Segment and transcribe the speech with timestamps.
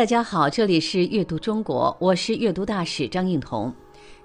[0.00, 3.70] 大家好，这里是阅读中国，我是阅读大使张映彤。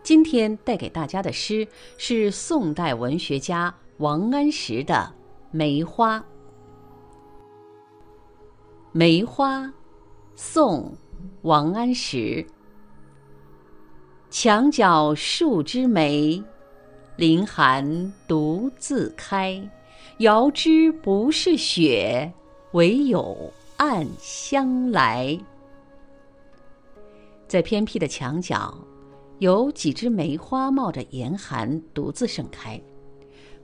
[0.01, 1.67] 今天带给大家的诗
[1.97, 4.93] 是宋代文学家王安石的
[5.51, 6.17] 《梅花》。
[8.93, 9.69] 梅花，
[10.33, 10.93] 宋·
[11.41, 12.47] 王安石。
[14.29, 16.41] 墙角数枝梅，
[17.17, 19.61] 凌寒独自开。
[20.19, 22.31] 遥知不是雪，
[22.71, 25.37] 唯有暗香来。
[27.55, 28.85] 在偏僻的墙角，
[29.39, 32.81] 有几枝梅花冒着严寒，独自盛开。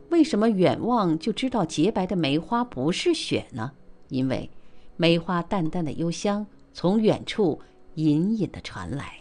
[0.10, 3.70] 为什么远望就知道洁白的梅花不是雪呢？
[4.08, 4.50] 因为
[4.96, 7.60] 梅花淡淡的幽香从远处
[7.96, 9.20] 隐隐的传来。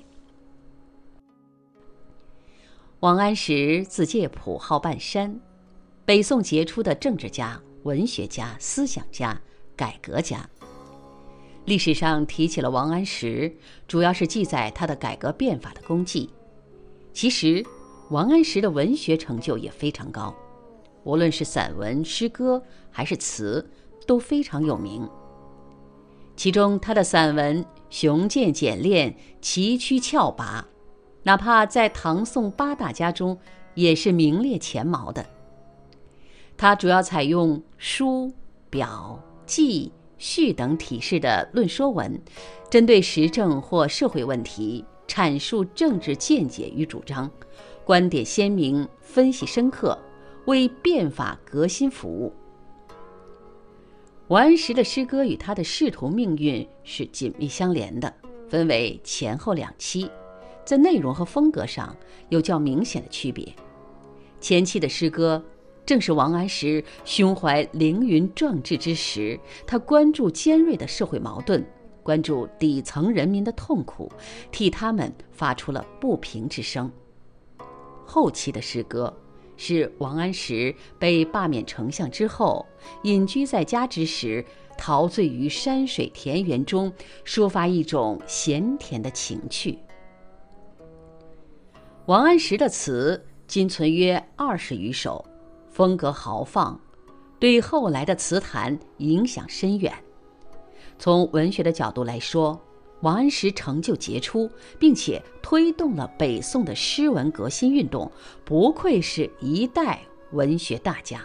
[3.00, 5.40] 王安石字介甫，号半山。
[6.04, 9.36] 北宋杰出的政治家、文学家、思想家、
[9.74, 10.48] 改革家。
[11.70, 13.54] 历史上提起了王安石，
[13.86, 16.28] 主要是记载他的改革变法的功绩。
[17.12, 17.64] 其实，
[18.08, 20.34] 王安石的文学成就也非常高，
[21.04, 23.70] 无论是散文、诗歌还是词，
[24.04, 25.08] 都非常有名。
[26.34, 30.66] 其中，他的散文雄健简练、崎岖峭拔，
[31.22, 33.38] 哪怕在唐宋八大家中，
[33.74, 35.24] 也是名列前茅的。
[36.56, 38.32] 他主要采用书、
[38.68, 42.20] 表、记、序等体式的论说文，
[42.70, 47.28] 针对时政或社会问题阐述政治见解与主张，
[47.84, 49.98] 观点鲜明，分析深刻，
[50.44, 52.32] 为变法革新服务。
[54.28, 58.14] 王安石的诗歌与他的仕途命运是紧密相连的，
[58.46, 60.08] 分为前后两期，
[60.66, 61.96] 在内容和风格上
[62.28, 63.52] 有较明显的区别。
[64.38, 65.42] 前期的诗歌。
[65.90, 69.36] 正是王安石胸怀凌云壮志之时，
[69.66, 71.66] 他关注尖锐的社会矛盾，
[72.00, 74.08] 关注底层人民的痛苦，
[74.52, 76.88] 替他们发出了不平之声。
[78.06, 79.12] 后期的诗歌，
[79.56, 82.64] 是王安石被罢免丞相之后，
[83.02, 84.44] 隐居在家之时，
[84.78, 86.92] 陶醉于山水田园中，
[87.24, 89.76] 抒发一种咸甜的情趣。
[92.06, 95.24] 王安石的词今存约二十余首。
[95.80, 96.78] 风格豪放，
[97.38, 99.90] 对后来的词坛影响深远。
[100.98, 102.60] 从文学的角度来说，
[103.00, 108.12] 王安石成就杰出，并且推动了北宋的诗文革新运动，
[108.44, 110.02] 不愧是一代
[110.32, 111.24] 文学大家。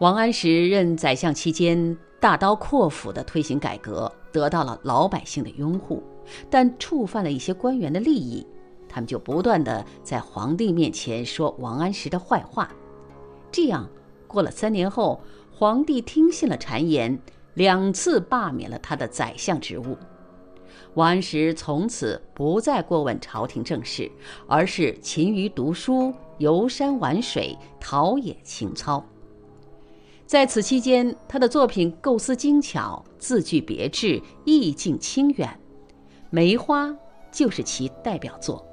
[0.00, 6.02] 王安石任宰相期间，大刀阔斧地推行改革，得到了老百姓的拥护，
[6.50, 8.46] 但触犯了一些官员的利益。
[8.96, 12.74] 他们就不断的在皇帝面前说王安石的坏话，
[13.52, 13.86] 这样
[14.26, 15.20] 过了三年后，
[15.54, 17.20] 皇帝听信了谗言，
[17.52, 19.98] 两次罢免了他的宰相职务。
[20.94, 24.10] 王安石从此不再过问朝廷政事，
[24.46, 29.04] 而是勤于读书、游山玩水、陶冶情操。
[30.24, 35.60] 在此期间，他的作品构思精巧，字句别致，意境清远，
[36.30, 36.86] 《梅花》
[37.30, 38.65] 就是其代表作。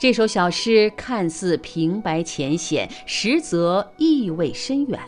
[0.00, 4.98] 这首小诗看似平白浅显，实则意味深远。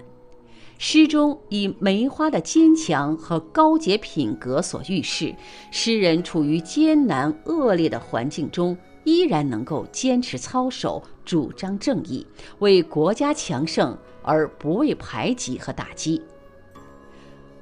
[0.77, 5.35] 诗中以梅花的坚强和高洁品格所预示，
[5.71, 12.27] 诗人处于艰难恶劣的环境中，依然能够坚持操守，主张正义，
[12.59, 16.21] 为国家强盛而不畏排挤和打击。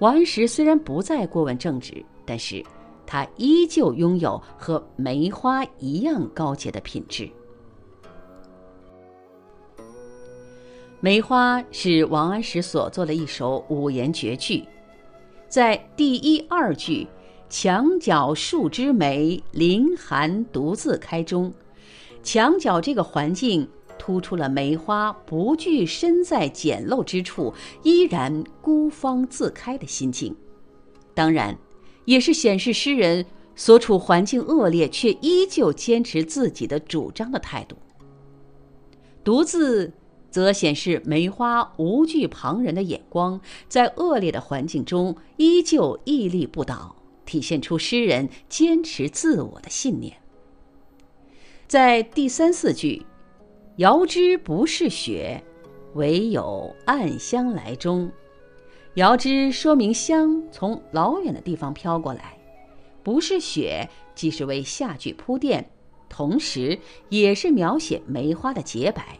[0.01, 2.61] 王安石虽然不再过问政治，但是。
[3.11, 7.29] 他依旧拥有和梅花一样高洁的品质。
[11.01, 14.63] 梅花是王安石所作的一首五言绝句，
[15.49, 17.09] 在第一二句
[17.51, 21.53] “墙角数枝梅，凌寒独自开”中，
[22.23, 30.37] 墙角这个环境突出了梅花不惧身在简陋之处，依然孤芳自开的心境。
[31.13, 31.59] 当然。
[32.11, 33.25] 也是显示诗人
[33.55, 37.77] 所处环境恶劣，却依旧坚持自己的主张的态度。
[39.23, 39.93] 独自，
[40.29, 50.17] 则显示梅花无惧旁人的眼光，在恶劣的环境中依旧屹立不倒，体现出诗人坚持自我的信念。
[51.69, 53.07] 在第三四句
[53.79, 55.45] “遥知不是雪，
[55.95, 58.11] 唯有暗香来”中。
[58.95, 62.37] 遥知说明香从老远的地方飘过来，
[63.05, 65.71] 不是雪，即是为下句铺垫，
[66.09, 66.77] 同时
[67.09, 69.19] 也是描写梅花的洁白，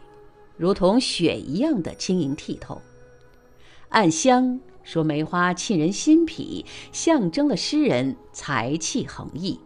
[0.57, 2.81] 如同雪一样的晶莹剔透。
[3.87, 9.57] 暗香说梅花沁人心脾，象征了诗人才气横溢。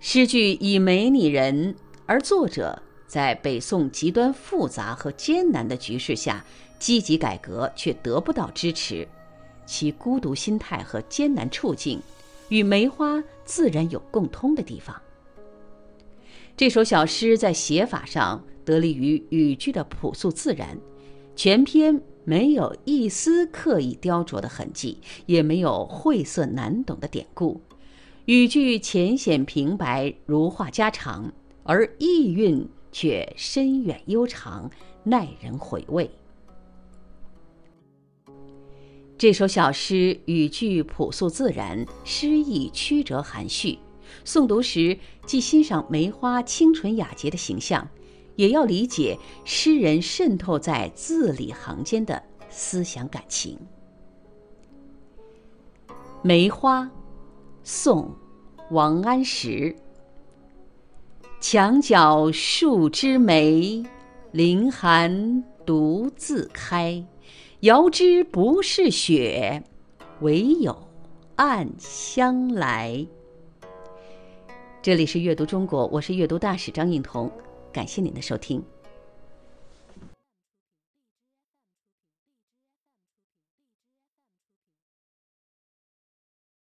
[0.00, 1.76] 诗句以梅拟人，
[2.06, 6.44] 而作者在北宋极端复杂和艰难的局势下
[6.82, 9.06] 积极改革，却得不到支持，
[9.64, 12.02] 其孤独心态和艰难处境，
[12.48, 15.00] 与梅花自然有共通的地方。
[16.56, 20.76] 这首小诗在写法上得力于语句的朴素自然，
[21.36, 27.60] 全篇没有一丝刻意雕琢的痕迹，也没有晦涩难懂的典故。
[28.24, 31.32] 语句浅显平白，如话家常，
[31.62, 34.68] 而意蕴却深远悠长，
[35.04, 36.10] 耐人回味。
[39.22, 43.78] 这首小诗语句朴素自然，诗意曲折含蓄，
[44.24, 47.88] 诵读时既欣赏梅花清纯雅洁的形象，
[48.34, 52.20] 也要理解诗人渗透在字里行间的
[52.50, 53.56] 思想感情。
[56.20, 56.90] 梅花。
[57.62, 58.10] 宋，
[58.72, 59.76] 王安石。
[61.40, 63.84] 墙角数枝梅，
[64.32, 67.06] 凌寒独自开。
[67.62, 69.62] 遥知不是雪，
[70.20, 70.76] 唯有
[71.36, 73.06] 暗香来。
[74.82, 77.30] 这里是阅读中国，我是阅读大使张颖彤，
[77.72, 78.60] 感谢您的收听。